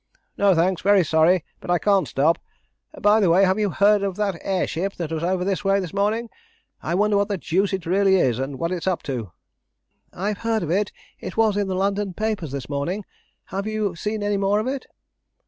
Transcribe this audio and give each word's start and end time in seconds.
"No, 0.35 0.55
thanks. 0.55 0.81
Very 0.81 1.03
sorry, 1.05 1.45
but 1.59 1.69
I 1.69 1.77
can't 1.77 2.07
stop. 2.07 2.39
By 2.99 3.19
the 3.19 3.29
way, 3.29 3.43
have 3.45 3.59
you 3.59 3.69
heard 3.69 4.01
of 4.01 4.15
that 4.15 4.35
air 4.41 4.65
ship 4.65 4.93
that 4.95 5.11
was 5.11 5.21
over 5.21 5.45
this 5.45 5.63
way 5.63 5.79
this 5.79 5.93
morning? 5.93 6.27
I 6.81 6.95
wonder 6.95 7.17
what 7.17 7.27
the 7.27 7.37
deuce 7.37 7.71
it 7.71 7.85
really 7.85 8.15
is, 8.15 8.39
and 8.39 8.57
what 8.57 8.71
it's 8.71 8.87
up 8.87 9.03
to?" 9.03 9.31
"I've 10.11 10.39
heard 10.39 10.63
of 10.63 10.71
it; 10.71 10.91
it 11.19 11.37
was 11.37 11.55
in 11.55 11.67
the 11.67 11.75
London 11.75 12.15
papers 12.15 12.51
this 12.51 12.67
morning. 12.67 13.05
Have 13.53 13.67
you 13.67 13.95
seen 13.95 14.23
any 14.23 14.37
more 14.37 14.59
of 14.59 14.65
it?" 14.65 14.87